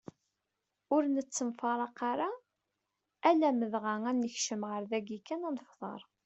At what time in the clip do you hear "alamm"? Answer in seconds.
3.29-3.59